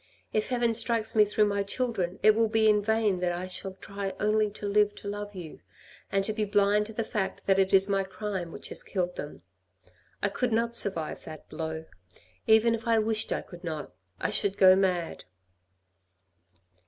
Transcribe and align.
If 0.33 0.47
heaven 0.49 0.73
strikes 0.73 1.15
me 1.15 1.25
through 1.25 1.45
my 1.45 1.61
children, 1.61 2.17
it 2.23 2.33
will 2.33 2.47
be 2.47 2.67
in 2.67 2.81
vain 2.81 3.19
that 3.19 3.31
I 3.33 3.45
shall 3.45 3.73
try 3.73 4.13
only 4.19 4.49
to 4.49 4.65
live 4.67 4.95
to 4.95 5.07
love 5.07 5.35
you, 5.35 5.59
and 6.11 6.25
to 6.25 6.33
be 6.33 6.43
blind 6.43 6.87
to 6.87 6.93
the 6.93 7.03
fact 7.03 7.43
that 7.45 7.59
it 7.59 7.71
is 7.71 7.87
my 7.87 8.03
crime 8.03 8.51
which 8.51 8.69
has 8.69 8.81
killed 8.81 9.15
them. 9.15 9.43
I 10.23 10.29
could 10.29 10.51
not 10.53 10.75
survive 10.75 11.23
that 11.25 11.47
blow. 11.49 11.85
Even 12.47 12.73
if 12.73 12.87
I 12.87 12.97
wished 12.97 13.31
I 13.31 13.43
could 13.43 13.63
not; 13.63 13.93
I 14.19 14.31
should 14.31 14.57
go 14.57 14.75
mad." 14.75 15.25